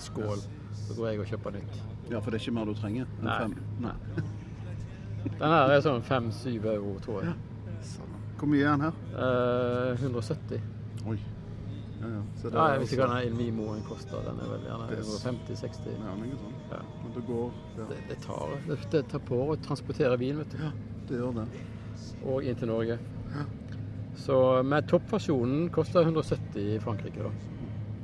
skål. 0.00 0.42
Så 0.78 0.94
går 0.96 1.08
jeg 1.10 1.20
og 1.20 1.26
kjøper 1.32 1.56
nytt. 1.58 1.78
Ja, 2.10 2.20
for 2.20 2.30
det 2.32 2.38
er 2.40 2.44
ikke 2.46 2.54
mer 2.56 2.68
du 2.70 2.74
trenger 2.78 3.06
enn 3.18 3.24
Nei. 3.28 3.38
fem. 3.42 3.56
Nei. 3.84 3.94
Den 5.38 5.50
her 5.52 5.72
er 5.74 5.80
sånn 5.84 6.02
fem-syv 6.06 6.64
euro, 6.72 6.94
tror 7.04 7.24
jeg. 7.26 7.34
Hvor 8.38 8.48
mye 8.52 8.62
er 8.62 8.76
den 8.78 8.84
her? 8.86 8.98
Eh, 9.18 10.04
170. 10.04 10.60
Oi. 11.10 11.16
Ja, 11.98 12.06
ja. 12.12 12.20
Så 12.38 12.52
det 12.52 12.54
Ja, 12.60 12.66
jeg 12.70 12.80
vet 12.84 12.92
ikke 12.94 13.00
hva 13.02 13.16
den 13.18 13.32
Ilmimoen 13.32 13.80
koster. 13.88 14.20
Den 14.22 14.38
er 14.44 14.52
vel 14.52 14.62
gjerne 14.68 14.86
Det 14.92 14.98
er 15.00 15.02
s- 15.02 15.24
150-60. 15.26 15.88
Ja, 15.98 16.12
noe 16.20 16.38
sånn. 16.38 16.54
Ja. 16.70 16.78
Men 17.02 17.12
det 17.16 17.24
går 17.26 17.50
ja, 17.80 17.86
Det, 17.90 17.98
det, 18.12 18.18
tar, 18.22 18.54
det, 18.68 18.78
det 18.94 19.02
tar 19.10 19.24
på 19.26 19.40
å 19.50 19.56
transportere 19.66 20.16
vin, 20.22 20.38
vet 20.38 20.54
du. 20.54 20.58
det 21.10 21.18
gjør 21.18 21.34
det. 21.40 21.46
Og 22.30 22.46
inn 22.46 22.54
til 22.62 22.70
Norge. 22.70 22.98
Så 24.22 24.38
med 24.66 24.86
toppversjonen 24.90 25.68
koster 25.74 26.06
170 26.06 26.76
i 26.76 26.78
Frankrike, 26.82 27.26
da. 27.26 27.30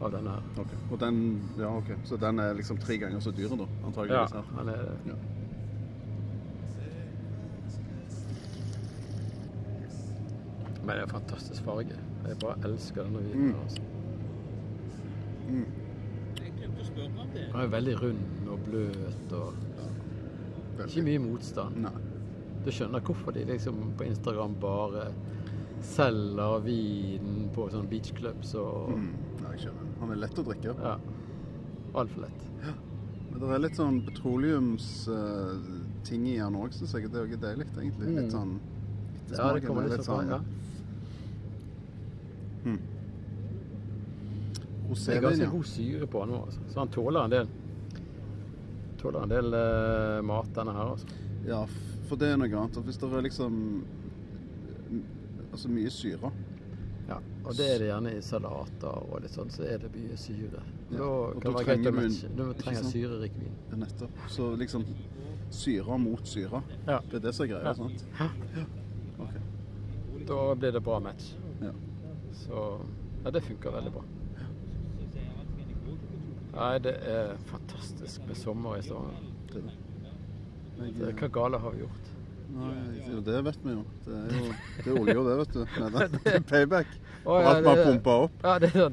Av 0.03 0.11
denne 0.13 0.31
her. 0.35 0.43
Okay. 0.59 0.79
Og 0.91 1.01
den, 1.01 1.19
ja, 1.59 1.71
ok. 1.77 1.93
Så 2.05 2.17
den 2.21 2.39
er 2.43 2.55
liksom 2.59 2.79
tre 2.83 2.97
ganger 2.99 3.21
så 3.21 3.31
dyr, 3.31 3.49
da? 3.49 3.67
Ja, 3.69 3.87
Antageligvis. 3.87 4.33
her. 4.33 4.43
han 4.57 4.69
er 4.69 4.85
Ja. 5.07 5.15
Men 10.85 10.89
det 10.97 10.99
er 10.99 11.03
en 11.03 11.09
fantastisk 11.11 11.63
farge. 11.65 11.97
Jeg 12.29 12.39
bare 12.41 12.57
elsker 12.69 13.05
denne 13.07 13.23
vinen. 13.25 13.47
Mm. 13.47 13.55
Altså. 13.63 13.83
Mm. 15.49 15.65
Den 17.35 17.61
er 17.61 17.67
veldig 17.73 17.95
rund 18.03 18.49
og 18.51 18.59
bløt 18.67 19.33
og 19.33 19.55
ikke 20.87 21.03
mye 21.07 21.23
motstand. 21.23 21.79
Nei. 21.85 21.95
Du 22.65 22.71
skjønner 22.73 23.01
hvorfor 23.05 23.35
de 23.37 23.45
liksom 23.49 23.81
på 23.99 24.07
Instagram 24.09 24.55
bare 24.61 25.07
selger 25.85 26.61
vin 26.65 27.51
på 27.55 27.69
sånn 27.73 27.89
beachclubs 27.91 28.51
og 28.61 28.91
Mm. 28.95 29.13
Jeg 29.45 29.59
skjønner. 29.67 29.87
Han 30.01 30.11
er 30.11 30.17
lett 30.25 30.39
å 30.39 30.43
drikke. 30.45 30.71
Ja. 30.81 30.97
Altfor 31.95 32.21
lett. 32.25 32.41
Men 33.31 33.39
det 33.41 33.47
er 33.51 33.59
litt 33.65 33.77
sånn 33.79 33.99
petroleumsting 34.07 36.23
i 36.31 36.37
han 36.39 36.55
òg, 36.55 36.71
syns 36.75 36.93
jeg. 36.95 37.03
Det 37.11 37.19
er 37.19 37.25
jo 37.27 37.37
deilig, 37.43 37.67
egentlig. 37.75 38.07
Mm. 38.07 38.17
Litt 38.21 38.33
sånn 38.35 38.53
Ja, 39.35 39.53
det 39.53 39.61
kommer 39.65 39.83
er 39.83 39.89
litt 39.97 40.07
sånn. 40.07 40.29
Ja. 40.31 40.39
Hmm. 42.65 42.83
Det 44.95 45.15
er 45.17 45.21
ganske 45.25 45.51
god 45.51 45.67
syre 45.67 46.07
på 46.07 46.21
han 46.23 46.31
nå, 46.31 46.39
altså. 46.47 46.61
så 46.71 46.77
han 46.79 46.89
tåler 46.95 47.21
en 47.25 47.31
del. 47.35 47.47
Tåler 49.01 49.21
en 49.25 49.33
del 49.33 49.49
uh, 49.55 50.23
mat, 50.23 50.49
denne 50.55 50.73
her. 50.77 50.87
altså. 50.95 51.07
Ja, 51.49 51.67
for 52.09 52.17
det 52.21 52.29
er 52.31 52.37
noe 52.39 52.57
annet. 52.61 52.79
Hvis 52.87 52.99
det 53.03 53.09
er 53.11 53.23
liksom 53.27 53.53
Altså 55.55 55.71
mye 55.71 55.91
syre. 55.95 56.31
Ja, 57.09 57.19
og 57.45 57.53
det 57.59 57.67
er 57.69 57.79
det 57.83 57.87
gjerne 57.91 58.13
i 58.17 58.21
salater 58.25 58.95
og 59.05 59.19
litt 59.23 59.35
sånn, 59.37 59.51
så 59.53 59.67
er 59.69 59.83
det 59.83 59.91
mye 59.93 60.17
syre. 60.19 60.63
Ja, 60.91 60.99
Da 60.99 61.41
kan 61.41 61.43
det 61.45 61.53
være 61.55 61.67
greit 61.69 61.89
å 61.91 61.93
matche. 61.99 62.31
Du 62.39 62.43
trenger 62.63 62.87
syrerik 62.89 63.37
vin. 63.39 63.53
Ja, 63.71 63.77
nettopp. 63.83 64.23
Så 64.33 64.49
liksom 64.59 64.87
syre 65.55 65.99
mot 66.01 66.27
syre. 66.27 66.63
Ja. 66.89 66.99
Det 67.11 67.21
er 67.21 67.25
det 67.29 67.35
som 67.37 67.45
er 67.45 67.53
greia, 67.53 67.65
Ja. 67.69 67.75
sant? 67.75 68.05
Hæ? 68.19 68.29
Okay. 69.19 69.45
Da 70.27 70.55
blir 70.55 70.73
det 70.73 70.83
bra 70.83 70.99
match. 71.01 71.35
Ja. 71.61 71.73
Så 72.33 72.65
ja, 73.25 73.31
det 73.31 73.43
funker 73.45 73.71
veldig 73.71 73.93
bra. 73.93 74.03
Nei, 76.55 76.79
det 76.79 76.97
er 77.03 77.37
fantastisk 77.51 78.27
med 78.27 78.37
sommer 78.37 78.77
i 78.79 78.83
Stavanger. 78.83 79.31
Er 80.81 81.13
Hva 81.13 81.29
gale 81.29 81.59
har 81.59 81.71
vi 81.75 81.79
gjort? 81.85 82.11
Nei, 82.55 83.23
det 83.25 83.41
vet 83.47 83.65
vi 83.65 83.73
jo. 83.73 83.83
Det 84.05 84.15
er 84.19 84.37
jo 84.37 84.45
det 84.53 84.85
er 84.85 84.99
olje, 85.01 85.15
det, 85.29 85.37
vet 85.41 85.55
du. 85.55 85.65
Det 86.25 86.35
er 86.35 86.45
payback. 86.49 86.87
Og 87.25 87.41
ja, 87.41 87.55
alt 87.57 87.81
pumper 87.87 88.25
opp. 88.27 88.35
Ja, 88.45 88.59
det 88.61 88.69
er 88.77 88.91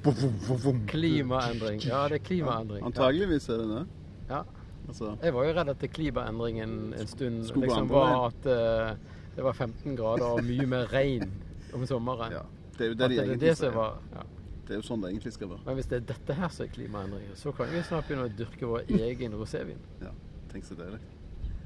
sånn 0.47 0.85
klimaendring. 0.87 1.81
Ja, 1.83 2.05
det 2.07 2.21
er 2.21 2.25
klimaendring. 2.29 2.83
Antageligvis 2.87 3.49
er 3.51 3.63
det 3.63 3.69
det. 3.73 3.81
Ja. 4.29 4.43
Altså, 4.87 5.15
Jeg 5.21 5.33
var 5.35 5.45
jo 5.45 5.55
redd 5.55 5.71
at 5.71 5.83
klimaendringen 5.93 6.77
en 6.97 7.07
stund 7.07 7.51
liksom 7.51 7.89
var 7.91 8.29
at 8.29 8.47
eh, 8.49 8.93
det 9.35 9.43
var 9.45 9.53
15 9.53 9.95
grader 9.99 10.25
og 10.25 10.43
mye 10.47 10.67
mer 10.67 10.87
regn 10.93 11.27
om 11.75 11.83
sommeren. 11.87 12.33
ja. 12.39 12.45
Det 12.77 12.87
er 12.87 12.93
jo 12.93 12.97
det 12.97 13.09
de 13.11 13.19
egentlig 13.19 13.39
det 13.41 13.71
ja. 13.75 14.23
Det 14.67 14.77
er 14.77 14.79
jo 14.79 14.85
sånn 14.87 15.03
det 15.03 15.11
egentlig 15.11 15.33
skal 15.35 15.51
være. 15.51 15.65
Men 15.67 15.77
hvis 15.77 15.89
det 15.91 15.97
er 15.99 16.05
dette 16.13 16.37
her 16.37 16.53
som 16.55 16.65
er 16.65 16.71
klimaendringer, 16.71 17.35
så 17.35 17.51
kan 17.55 17.67
vi 17.71 17.83
snart 17.83 18.07
begynne 18.07 18.29
å 18.29 18.35
dyrke 18.39 18.69
vår 18.69 18.93
egen 18.95 19.35
rosévin. 19.35 19.81
Ja, 19.99 20.13
tenk 20.53 20.63
så 20.67 20.77
deilig. 20.79 21.01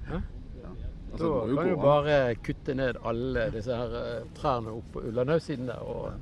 Hæ? 0.09 0.23
Da 1.17 1.25
Altså, 1.25 1.49
jo 1.49 1.55
kan 1.55 1.67
du 1.69 1.75
gå 1.75 1.79
an. 1.79 1.85
bare 1.85 2.35
kutte 2.43 2.75
ned 2.75 2.97
alle 3.03 3.49
disse 3.53 3.75
her 3.75 3.93
eh, 4.01 4.23
trærne 4.35 4.73
opp 4.77 4.87
på 4.93 5.03
Ullandhaug-siden 5.09 5.67
der 5.67 5.79
og 5.81 6.13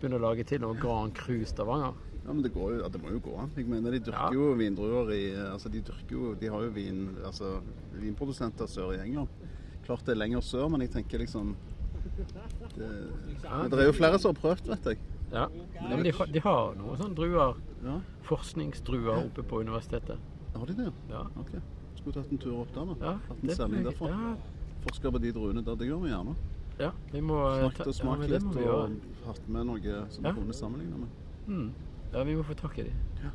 begynne 0.00 0.18
å 0.20 0.24
lage 0.26 0.44
til 0.46 0.60
noe 0.60 0.76
Grand 0.78 1.14
Cru 1.14 1.40
Stavanger. 1.44 1.94
Ja, 2.26 2.32
men 2.32 2.42
det, 2.42 2.52
går 2.54 2.72
jo, 2.78 2.88
det 2.90 3.00
må 3.02 3.10
jo 3.14 3.20
gå 3.22 3.36
an. 3.38 3.50
Jeg 3.56 3.66
mener, 3.70 3.90
De 3.94 4.00
dyrker 4.00 4.32
Ja. 4.32 4.32
jo 4.34 4.54
vindruer 4.58 5.10
i 5.14 5.22
altså 5.36 5.70
De 5.70 5.80
dyrker 5.80 6.10
jo, 6.16 6.34
de 6.34 6.48
har 6.50 6.62
jo 6.62 6.70
vin, 6.74 7.16
altså, 7.24 7.60
vinprodusenter 7.94 8.66
sør 8.66 8.94
i 8.96 9.00
England. 9.04 9.28
Klart 9.86 10.02
det 10.04 10.16
er 10.16 10.18
lenger 10.18 10.40
sør, 10.42 10.68
men 10.68 10.80
jeg 10.82 10.90
tenker 10.90 11.18
liksom 11.22 11.54
det, 12.76 12.88
Men 13.50 13.70
det 13.70 13.78
er 13.80 13.86
jo 13.86 13.92
flere 13.96 14.18
som 14.18 14.34
har 14.34 14.40
prøvd, 14.42 14.66
vet 14.72 14.84
jeg. 14.92 14.98
Ja, 15.32 15.46
ja 15.74 15.88
men 15.90 16.02
de, 16.06 16.12
har- 16.12 16.26
de 16.32 16.40
har 16.40 16.74
noen 16.78 16.96
sånne 16.98 17.14
druer, 17.18 17.56
Ja, 17.84 18.00
forskningsdruer 18.26 19.26
oppe 19.26 19.42
på 19.46 19.60
universitetet. 19.62 20.18
Har 20.56 20.66
de 20.66 20.74
det? 20.74 20.92
Ja, 21.10 21.24
Ok. 21.38 21.52
Skulle 22.06 22.22
tatt 22.22 22.32
en 22.32 22.38
tur 22.38 22.60
opp 22.60 22.68
der, 22.74 22.90
ja, 23.02 23.12
Hatt 23.28 23.40
en 23.42 23.50
sending 23.50 23.84
derfra. 23.84 24.08
Ja, 24.08 24.34
Forska 24.84 25.10
på 25.10 25.18
de 25.18 25.32
druene 25.34 25.62
der. 25.66 25.74
Det 25.74 25.86
gjør 25.88 25.98
vi 26.04 26.08
gjerne. 26.12 26.34
ja, 26.78 26.90
vi 27.10 27.20
må 27.20 27.38
eh, 27.48 27.56
Snakket 27.58 27.80
og 27.80 27.86
ja, 27.86 27.92
smakt 27.98 28.22
ja, 28.22 28.26
litt 28.30 28.56
og 28.62 28.90
hatt 29.26 29.48
med 29.48 29.66
noe 29.66 29.80
som 30.14 30.24
Ja. 30.24 30.30
vi 30.30 30.38
kunne 30.38 30.54
sammenligne 30.54 30.98
med. 31.00 31.08
Mm. 31.48 31.72
Ja, 32.12 32.22
vi 32.22 32.36
må 32.36 32.42
få 32.46 32.54
tak 32.54 32.78
i 32.78 32.82
de. 32.86 32.92
Ja. 33.24 33.30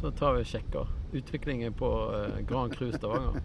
Så 0.00 0.10
tar 0.16 0.32
vi 0.32 0.40
og 0.40 0.46
sjekker 0.46 0.88
utviklingen 1.12 1.72
på 1.76 1.90
uh, 2.08 2.40
Grand 2.48 2.72
Cru 2.72 2.92
Stavanger. 2.92 3.42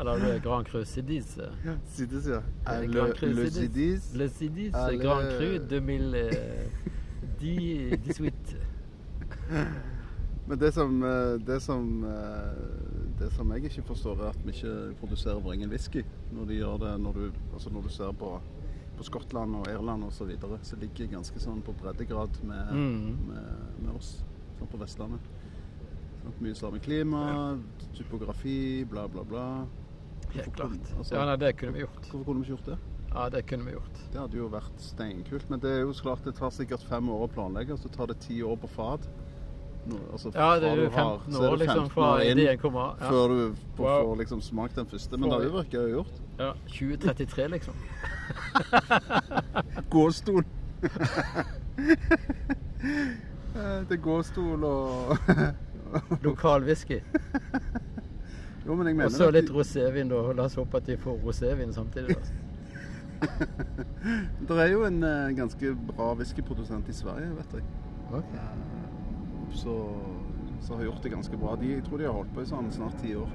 Eller 0.00 0.18
det 0.18 0.34
er 0.34 0.40
Grand 0.40 0.66
Cru 0.66 0.84
Sidis. 0.84 1.38
Ja, 1.38 1.76
Sidis, 1.86 2.26
ja. 2.26 2.42
Eh, 2.66 2.88
Le, 2.90 3.14
le 3.22 3.50
Sidis. 3.50 4.14
Le 4.16 4.28
Sidis 4.28 4.74
Grand 4.98 5.30
Cru 5.38 5.58
2018. 7.38 8.58
Men 10.50 10.58
det 10.58 10.72
som, 10.72 11.02
eh, 11.02 11.38
det 11.46 11.60
som 11.60 12.04
eh, 12.04 12.89
Det 13.20 13.28
som 13.36 13.50
jeg 13.52 13.68
ikke 13.68 13.82
forstår, 13.84 14.22
er 14.24 14.30
at 14.32 14.44
vi 14.46 14.54
ikke 14.54 14.74
produserer 15.00 15.42
vår 15.44 15.58
egen 15.58 15.68
whisky. 15.72 16.02
Når 16.32 16.46
de 16.48 16.56
gjør 16.56 16.78
det, 16.80 16.92
når 17.04 17.12
du, 17.18 17.24
altså 17.52 17.70
når 17.74 17.82
du 17.84 17.90
ser 17.92 18.14
på, 18.16 18.30
på 18.96 19.04
Skottland 19.06 19.58
og 19.60 19.68
Irland 19.68 20.06
osv., 20.06 20.16
så, 20.22 20.28
videre, 20.30 20.58
så 20.64 20.78
ligger 20.80 21.04
jeg 21.04 21.12
ganske 21.12 21.42
sånn 21.42 21.60
på 21.66 21.74
breddegrad 21.76 22.40
med, 22.48 22.72
Mm. 22.72 23.18
med, 23.28 23.76
med 23.84 23.92
oss 23.96 24.22
sånn 24.58 24.70
på 24.72 24.80
Vestlandet. 24.80 25.20
Sånn, 26.22 26.34
mye 26.44 26.56
samme 26.56 26.80
klima, 26.84 27.58
typografi, 27.96 28.84
bla, 28.88 29.06
bla, 29.08 29.24
bla. 29.24 29.44
Helt 30.32 30.52
klart. 30.54 30.80
altså- 30.96 31.14
Ja, 31.16 31.24
nei, 31.26 31.36
det 31.36 31.56
kunne 31.58 31.72
vi 31.72 31.80
gjort. 31.84 32.00
Hvorfor 32.10 32.24
kunne 32.24 32.40
vi 32.44 32.48
ikke 32.48 32.56
gjort 32.56 32.64
det? 32.72 32.78
Ja, 33.12 33.28
det 33.28 33.46
kunne 33.46 33.64
vi 33.64 33.72
gjort. 33.72 34.00
Det 34.12 34.20
hadde 34.20 34.36
jo 34.36 34.48
vært 34.48 34.78
steinkult. 34.78 35.50
Men 35.50 35.60
det 35.60 35.70
er 35.70 35.80
jo 35.80 35.92
klart 35.92 36.22
det 36.24 36.34
tar 36.36 36.50
sikkert 36.50 36.82
fem 36.88 37.08
år 37.08 37.26
å 37.28 37.32
planlegge, 37.32 37.76
så 37.76 37.90
tar 37.90 38.06
det 38.06 38.20
ti 38.20 38.40
år 38.42 38.56
på 38.56 38.68
fat. 38.68 39.08
Altså, 40.12 40.30
Ja, 40.34 40.48
det 40.60 40.68
er 40.70 40.76
jo 40.76 40.90
15 40.90 41.34
er 41.34 41.50
år 41.50 41.56
liksom 41.56 41.82
15 41.84 41.90
fra 41.94 42.08
ideen 42.24 42.58
kommer. 42.58 42.96
Ja. 43.00 43.10
Før 43.10 43.28
du 43.28 43.54
får, 43.76 43.84
Wow. 43.84 44.04
får 44.08 44.16
liksom 44.22 44.40
smakt 44.42 44.76
den 44.76 44.86
første. 44.86 45.16
Men 45.16 45.30
det 45.30 45.52
virker 45.52 45.80
jo 45.80 45.88
gjort. 45.96 46.20
Ja, 46.38 46.52
2033, 46.66 47.48
liksom. 47.48 47.74
Gåstol. 49.90 50.44
Eh, 53.54 53.80
det 53.88 53.96
er 53.96 54.02
gåstol 54.02 54.64
og 54.64 55.16
Lokal 56.24 56.62
whisky. 56.64 57.00
Jo, 58.66 58.72
Og 58.76 59.10
så 59.10 59.30
litt 59.32 59.48
de- 59.48 59.52
rosévin, 59.54 60.08
da. 60.08 60.32
La 60.32 60.42
oss 60.44 60.54
håpe 60.54 60.76
at 60.76 60.86
de 60.86 60.96
får 60.96 61.18
rosévin 61.24 61.72
samtidig. 61.74 62.16
Da. 62.16 62.20
Det 64.48 64.56
er 64.60 64.70
jo 64.72 64.84
en 64.86 65.02
uh, 65.04 65.30
ganske 65.36 65.74
bra 65.90 66.12
whiskyprodusent 66.14 66.88
i 66.88 66.92
Sverige, 66.92 67.34
vet 67.36 67.52
jeg. 67.58 67.62
Ok. 69.50 69.56
Så, 69.56 69.74
så 70.60 70.74
har 70.78 70.84
gjort 70.84 71.02
det 71.02 71.10
ganske 71.12 71.36
bra. 71.40 71.56
De, 71.60 71.72
jeg 71.74 71.84
tror 71.84 71.98
de 71.98 72.06
har 72.06 72.14
holdt 72.14 72.32
på 72.34 72.42
i 72.44 72.48
sånn 72.50 72.70
snart 72.72 72.96
ti 73.02 73.14
år. 73.18 73.30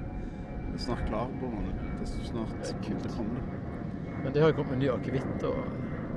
Er 0.72 0.78
snart 0.82 1.04
klar 1.08 1.28
på 1.40 1.50
det. 1.52 1.74
Det 2.00 2.08
er 2.08 2.26
snart 2.30 2.54
Det 2.62 2.72
er 2.92 3.02
det 3.04 3.12
kommer 3.16 3.40
det. 3.40 3.60
Men 4.24 4.32
de 4.32 4.40
har 4.42 4.50
jo 4.50 4.56
kommet 4.58 4.70
med 4.76 4.82
ny 4.84 4.88
akevitt 4.90 5.44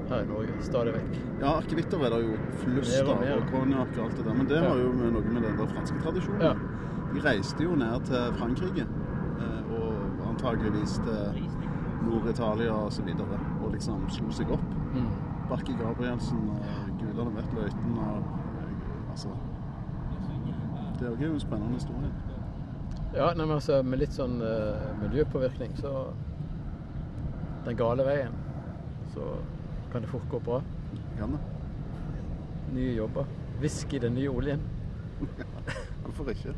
her 0.10 0.24
i 0.24 0.26
Norge, 0.26 0.54
stadig 0.66 0.94
vekk. 0.96 1.18
Ja, 1.44 1.52
akevitter 1.60 2.02
er 2.08 2.14
det 2.16 2.20
jo 2.24 2.38
flust 2.64 2.96
av, 3.04 3.20
og 3.36 3.44
konjakk 3.52 3.92
og 4.00 4.06
alt 4.08 4.16
det 4.18 4.26
der. 4.26 4.34
Men 4.40 4.48
det 4.50 4.58
Ja. 4.64 4.70
har 4.70 4.78
jo 4.82 4.94
noe 4.94 5.22
med 5.22 5.44
den 5.44 5.58
der 5.60 5.68
franske 5.68 6.00
tradisjonen. 6.02 6.42
Ja. 6.42 6.54
De 7.14 7.20
reiste 7.22 7.64
jo 7.64 7.76
ned 7.76 8.06
til 8.06 8.34
Frankrike, 8.40 8.88
eh, 9.40 9.62
og 9.70 9.94
antageligvis 10.32 10.96
til 11.06 11.50
Nord-Italia 12.08 12.72
og 12.74 12.92
så 12.92 13.04
videre, 13.04 13.38
og 13.62 13.72
liksom 13.74 14.10
slo 14.10 14.32
seg 14.32 14.50
opp. 14.52 14.66
Mm. 14.96 15.12
Barki 15.50 15.74
Gabrielsen 15.78 16.50
og 16.50 17.00
gudene 17.00 17.36
vet 17.36 17.54
løyten 17.54 17.98
og 17.98 18.18
eh, 18.18 19.12
Altså 19.12 19.30
Det 21.00 21.08
er 21.08 21.26
jo 21.26 21.34
en 21.34 21.40
spennende 21.40 21.74
historie. 21.74 22.12
Ja, 23.14 23.30
nei, 23.34 23.46
men 23.46 23.56
altså, 23.56 23.80
med 23.84 24.02
litt 24.02 24.14
sånn 24.14 24.42
uh, 24.44 24.90
miljøpåvirkning, 25.00 25.72
så 25.80 26.12
Den 27.66 27.78
gale 27.78 28.04
veien, 28.08 28.36
så 29.14 29.26
kan 29.92 30.04
det 30.04 30.10
fort 30.12 30.28
gå 30.32 30.40
bra. 30.44 30.60
Kan 31.18 31.36
det? 31.36 31.40
Nye 32.74 32.94
jobber. 32.96 33.28
Whisky, 33.60 34.00
den 34.00 34.16
nye 34.16 34.32
oljen. 34.32 34.64
Hvorfor 36.04 36.32
ikke? 36.32 36.56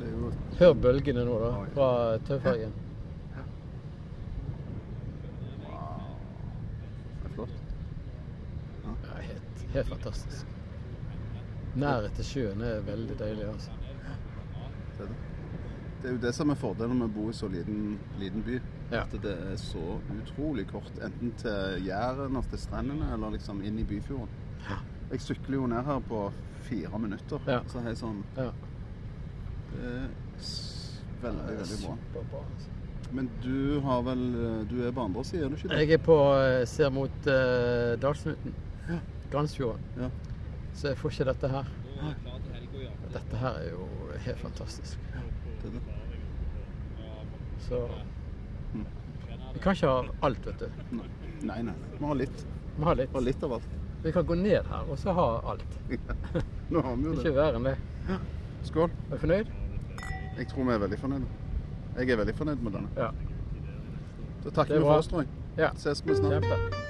Jo 0.00 0.30
Hør 0.58 0.74
bølgene 0.80 1.24
nå, 1.28 1.36
da, 1.40 1.52
fra 1.76 1.88
Taufergen. 2.28 2.74
det 7.22 7.30
er 7.30 7.34
flott. 7.36 7.56
Ja, 8.84 9.20
helt, 9.20 9.64
helt 9.74 9.94
fantastisk. 9.94 10.55
Nærhet 11.76 12.14
til 12.16 12.24
sjøen 12.24 12.62
er 12.64 12.84
veldig 12.86 13.18
deilig, 13.20 13.48
altså. 13.52 13.70
Det 14.96 15.04
er 15.04 15.10
det. 15.10 15.16
Det 16.02 16.08
er 16.10 16.14
jo 16.14 16.20
det 16.22 16.34
som 16.36 16.50
er 16.52 16.58
fordelen 16.60 16.98
med 17.00 17.08
å 17.08 17.14
bo 17.14 17.30
i 17.32 17.34
så 17.34 17.48
liten, 17.50 17.96
liten 18.20 18.44
by. 18.46 18.58
Ja. 18.92 19.00
At 19.02 19.14
det 19.24 19.32
er 19.32 19.56
så 19.58 19.96
utrolig 20.14 20.66
kort. 20.70 20.92
Enten 21.02 21.32
til 21.40 21.86
Jæren 21.86 22.36
til 22.50 22.60
strendene, 22.62 23.08
eller 23.14 23.34
liksom 23.34 23.62
inn 23.64 23.80
i 23.80 23.84
Byfjorden. 23.88 24.28
Ja. 24.68 24.76
Jeg 25.10 25.24
sykler 25.24 25.58
jo 25.58 25.66
ned 25.72 25.82
her 25.86 26.00
på 26.08 26.20
fire 26.68 27.00
minutter. 27.02 27.42
Ja. 27.50 27.60
Så 27.70 27.82
jeg 27.86 27.98
sånn 27.98 28.22
Ja. 28.36 28.50
Det 29.72 29.90
er 29.90 30.06
veldig, 31.22 31.58
veldig 31.58 31.80
bra. 31.82 31.96
Superbra, 32.12 32.44
altså. 32.44 32.70
Men 33.16 33.30
du 33.42 33.80
har 33.80 34.02
vel 34.02 34.22
Du 34.70 34.80
er 34.82 34.92
på 34.92 35.04
andre 35.04 35.24
siden, 35.24 35.44
er 35.44 35.48
du 35.48 35.56
ikke 35.56 35.68
det? 35.68 35.80
Jeg 35.82 35.98
er 35.98 36.04
på, 36.06 36.16
eh, 36.38 36.64
ser 36.66 36.90
mot 36.90 37.26
uh, 37.26 37.92
Dalsnuten. 38.02 38.54
Ja. 38.88 38.98
Gransfjorden. 39.30 39.82
Ja. 39.98 40.10
Så 40.76 40.90
jeg 40.92 40.98
får 41.00 41.14
ikke 41.14 41.26
dette 41.30 41.48
her. 41.48 41.68
Dette 43.14 43.38
her 43.40 43.60
er 43.62 43.70
jo 43.70 43.86
helt 44.26 44.42
fantastisk. 44.42 44.98
Så. 47.66 47.80
Vi 49.54 49.62
kan 49.64 49.72
ikke 49.72 49.88
ha 49.88 50.02
alt, 50.28 50.46
vet 50.46 50.60
du. 50.60 51.00
Nei, 51.48 51.62
nei. 51.64 51.74
Vi 51.96 52.04
har 52.04 52.18
litt. 52.20 52.44
Vi 52.76 52.84
har 52.84 52.98
litt. 53.00 53.16
Litt 53.24 53.46
av 53.46 53.56
alt. 53.56 53.68
Vi 54.04 54.12
kan 54.12 54.26
gå 54.28 54.36
ned 54.38 54.68
her 54.70 54.90
og 54.92 54.98
så 55.00 55.14
ha 55.16 55.26
alt. 55.54 55.78
Nå 56.70 56.82
har 56.84 56.96
vi 57.00 57.08
jo 57.08 57.14
det. 57.16 57.22
Ikke 57.24 57.34
verre 57.38 57.60
enn 57.60 57.70
det. 57.70 57.76
Skål. 58.68 58.92
Er 59.08 59.16
du 59.16 59.22
fornøyd? 59.24 59.54
Jeg 60.36 60.50
tror 60.52 60.68
vi 60.68 60.74
er 60.76 60.82
veldig 60.84 60.98
fornøyde. 61.00 61.44
Jeg 61.96 62.12
er 62.12 62.20
veldig 62.20 62.34
fornøyd 62.36 62.66
med 62.66 62.76
denne. 62.76 62.92
Ja. 63.00 63.08
Så 64.44 64.52
takker 64.52 64.76
er 64.76 64.84
vi 64.84 64.90
for 64.90 65.00
oss, 65.00 65.08
tror 65.08 65.24
jeg. 65.24 65.32
ja. 65.56 65.72
Ses 65.80 66.04
vi 66.04 66.18
snart. 66.20 66.44
Kjempe. 66.44 66.85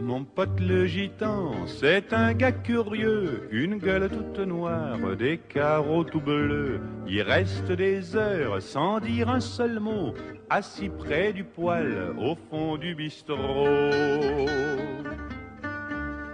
Mon 0.00 0.24
pote 0.24 0.60
le 0.60 0.86
gitan, 0.86 1.66
c'est 1.66 2.12
un 2.12 2.32
gars 2.32 2.52
curieux, 2.52 3.48
une 3.50 3.78
gueule 3.78 4.08
toute 4.08 4.38
noire, 4.46 5.16
des 5.18 5.38
carreaux 5.38 6.04
tout 6.04 6.20
bleus. 6.20 6.80
Il 7.08 7.22
reste 7.22 7.72
des 7.72 8.14
heures 8.14 8.62
sans 8.62 9.00
dire 9.00 9.28
un 9.28 9.40
seul 9.40 9.80
mot, 9.80 10.14
assis 10.48 10.90
près 10.90 11.32
du 11.32 11.44
poêle 11.44 12.14
au 12.18 12.36
fond 12.48 12.76
du 12.76 12.94
bistrot. 12.94 13.66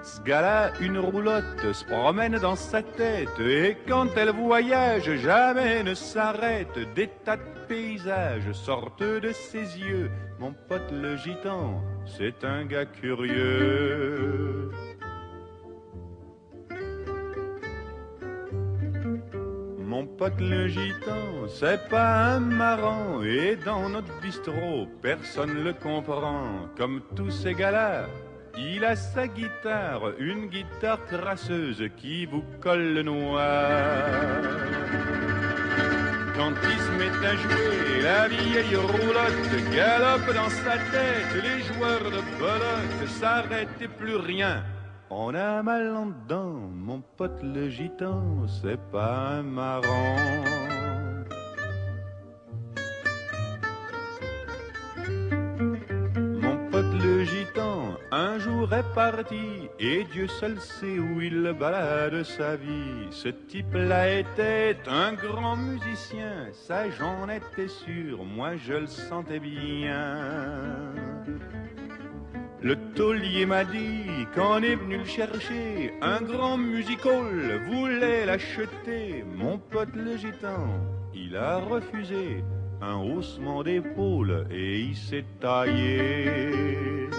Ce 0.03 0.21
gars-là, 0.21 0.73
une 0.81 0.99
roulotte 0.99 1.73
se 1.73 1.85
promène 1.85 2.37
dans 2.39 2.57
sa 2.57 2.83
tête 2.83 3.39
et 3.39 3.77
quand 3.87 4.09
elle 4.17 4.31
voyage, 4.31 5.15
jamais 5.19 5.85
ne 5.85 5.95
s'arrête. 5.95 6.77
Des 6.97 7.09
tas 7.25 7.37
de 7.37 7.43
paysages 7.69 8.51
sortent 8.53 9.03
de 9.03 9.31
ses 9.33 9.79
yeux. 9.79 10.11
Mon 10.41 10.53
pote 10.69 10.91
le 10.91 11.17
gitan, 11.17 11.81
c'est 12.05 12.45
un 12.45 12.65
gars 12.65 12.87
curieux. 12.87 14.71
Mon 19.79 20.07
pote 20.07 20.41
le 20.41 20.67
gitan, 20.67 21.47
c'est 21.49 21.89
pas 21.89 22.35
un 22.35 22.41
marrant 22.41 23.23
et 23.23 23.57
dans 23.57 23.89
notre 23.89 24.21
bistrot, 24.21 24.89
personne 25.01 25.63
le 25.63 25.75
comprend. 25.75 26.67
Comme 26.77 27.03
tous 27.15 27.31
ces 27.31 27.55
gars-là, 27.55 28.07
il 28.57 28.85
a 28.85 28.97
sa 28.97 29.27
guitare, 29.27 30.13
une 30.19 30.47
guitare 30.47 31.05
crasseuse 31.07 31.85
qui 31.97 32.27
vous 32.27 32.45
colle 32.61 32.95
le 32.95 33.03
noir. 33.03 33.43
Quand 36.37 36.55
il 36.65 36.79
se 36.79 36.93
met 36.99 37.27
à 37.27 37.37
jouer, 37.37 38.03
la 38.03 38.29
vieille 38.29 38.77
roulotte 38.77 39.75
galope 39.75 40.35
dans 40.35 40.51
sa 40.51 40.77
tête, 40.93 41.43
les 41.43 41.63
joueurs 41.63 42.11
de 42.11 42.23
belote 42.39 43.09
s'arrêtent 43.09 43.81
et 43.81 43.89
plus 43.89 44.17
rien. 44.17 44.65
On 45.11 45.35
a 45.35 45.63
mal 45.63 45.95
en 45.95 46.07
dedans, 46.07 46.71
mon 46.75 47.03
pote 47.17 47.43
le 47.43 47.69
gitan, 47.69 48.47
c'est 48.63 48.81
pas 48.91 49.37
un 49.39 49.43
marrant. 49.43 50.62
Est 58.71 58.95
parti, 58.95 59.69
et 59.81 60.05
Dieu 60.13 60.29
seul 60.29 60.61
sait 60.61 60.99
où 60.99 61.21
il 61.21 61.53
balade 61.59 62.23
sa 62.23 62.57
vie. 62.57 63.09
Ce 63.11 63.29
type-là 63.29 64.19
était 64.21 64.77
un 64.87 65.13
grand 65.15 65.57
musicien, 65.57 66.49
ça 66.53 66.89
j'en 66.91 67.29
étais 67.29 67.69
sûr, 67.69 68.25
moi 68.25 68.57
je 68.57 68.75
le 68.75 68.87
sentais 68.87 69.41
bien. 69.41 70.93
Le 72.61 72.77
taulier 72.95 73.45
m'a 73.45 73.65
dit 73.65 74.27
qu'on 74.35 74.63
est 74.63 74.77
venu 74.77 74.99
le 74.99 75.05
chercher, 75.05 75.95
un 76.01 76.21
grand 76.21 76.57
musical 76.57 77.61
voulait 77.69 78.25
l'acheter. 78.25 79.25
Mon 79.35 79.59
pote 79.59 79.97
le 79.97 80.17
gitan, 80.17 80.69
il 81.13 81.37
a 81.37 81.57
refusé 81.57 82.45
un 82.81 82.97
haussement 82.97 83.63
d'épaule 83.65 84.47
et 84.51 84.81
il 84.81 84.97
s'est 84.97 85.25
taillé. 85.41 87.11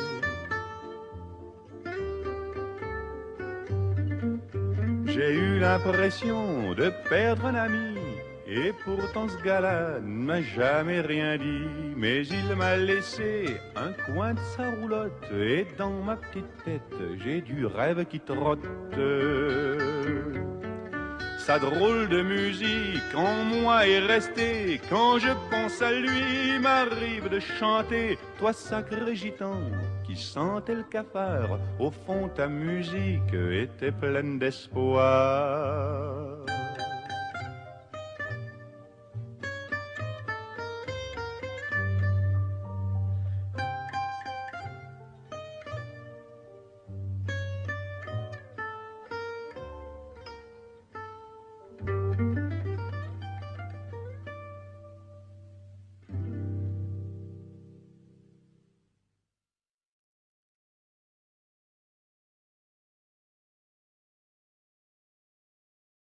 J'ai 5.13 5.31
eu 5.31 5.59
l'impression 5.59 6.73
de 6.73 6.91
perdre 7.07 7.45
un 7.45 7.53
ami. 7.53 7.99
Et 8.47 8.73
pourtant 8.83 9.27
ce 9.29 9.37
gars-là 9.43 9.99
ne 9.99 10.25
m'a 10.25 10.41
jamais 10.41 11.01
rien 11.01 11.37
dit. 11.37 11.93
Mais 11.95 12.25
il 12.25 12.55
m'a 12.55 12.77
laissé 12.77 13.45
un 13.75 13.91
coin 14.11 14.33
de 14.33 14.39
sa 14.57 14.71
roulotte. 14.71 15.13
Et 15.31 15.67
dans 15.77 15.91
ma 15.91 16.15
petite 16.15 16.49
tête, 16.65 16.81
j'ai 17.23 17.41
du 17.41 17.67
rêve 17.67 18.05
qui 18.05 18.19
trotte. 18.19 18.65
Sa 21.45 21.59
drôle 21.59 22.07
de 22.07 22.21
musique 22.21 23.13
en 23.13 23.43
moi 23.43 23.85
est 23.85 23.99
restée. 23.99 24.79
Quand 24.89 25.19
je 25.19 25.27
pense 25.51 25.81
à 25.81 25.91
lui, 25.91 26.57
m'arrive 26.61 27.27
de 27.27 27.41
chanter. 27.41 28.17
Toi 28.39 28.53
sacré 28.53 29.13
gitan 29.13 29.59
qui 30.05 30.15
sentais 30.15 30.75
le 30.75 30.83
cafard, 30.83 31.59
au 31.79 31.91
fond 31.91 32.29
ta 32.33 32.47
musique 32.47 33.33
était 33.33 33.91
pleine 33.91 34.39
d'espoir. 34.39 35.03